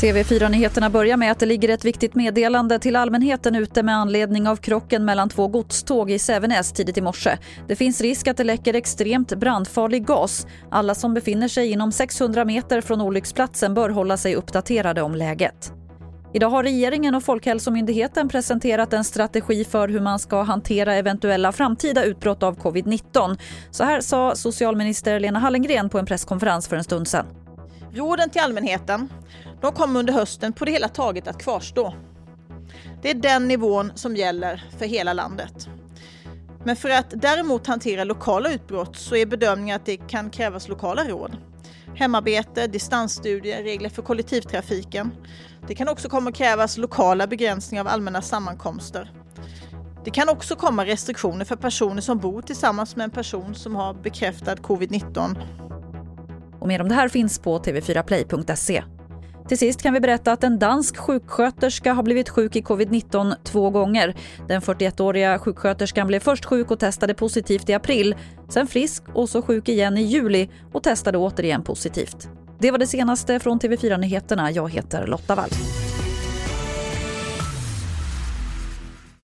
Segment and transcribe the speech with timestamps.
[0.00, 4.56] TV4-nyheterna börjar med att det ligger ett viktigt meddelande till allmänheten ute med anledning av
[4.56, 7.38] krocken mellan två godståg i Sävenäs tidigt i morse.
[7.68, 10.46] Det finns risk att det läcker extremt brandfarlig gas.
[10.70, 15.72] Alla som befinner sig inom 600 meter från olycksplatsen bör hålla sig uppdaterade om läget.
[16.32, 22.04] Idag har regeringen och Folkhälsomyndigheten presenterat en strategi för hur man ska hantera eventuella framtida
[22.04, 23.38] utbrott av covid-19.
[23.70, 27.26] Så här sa socialminister Lena Hallengren på en presskonferens för en stund sedan.
[27.92, 29.08] Råden till allmänheten
[29.60, 31.94] de kommer under hösten på det hela taget att kvarstå.
[33.02, 35.68] Det är den nivån som gäller för hela landet.
[36.64, 41.04] Men för att däremot hantera lokala utbrott så är bedömningen att det kan krävas lokala
[41.04, 41.36] råd.
[41.94, 45.10] Hemarbete, distansstudier, regler för kollektivtrafiken.
[45.68, 49.12] Det kan också komma att krävas lokala begränsningar av allmänna sammankomster.
[50.04, 53.94] Det kan också komma restriktioner för personer som bor tillsammans med en person som har
[53.94, 55.36] bekräftad covid-19.
[56.60, 58.82] Och mer om det här finns på tv4play.se.
[59.48, 63.70] Till sist kan vi berätta att en dansk sjuksköterska har blivit sjuk i covid-19 två
[63.70, 64.14] gånger.
[64.48, 68.14] Den 41-åriga sjuksköterskan blev först sjuk och testade positivt i april,
[68.48, 72.28] sen frisk och så sjuk igen i juli och testade återigen positivt.
[72.58, 74.50] Det var det senaste från TV4 Nyheterna.
[74.50, 75.50] Jag heter Lotta Wall.